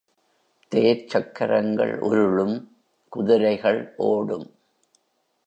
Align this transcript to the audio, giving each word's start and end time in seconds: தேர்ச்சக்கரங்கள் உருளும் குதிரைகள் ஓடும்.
தேர்ச்சக்கரங்கள் 0.71 1.93
உருளும் 1.99 2.55
குதிரைகள் 3.09 3.93
ஓடும். 3.97 4.47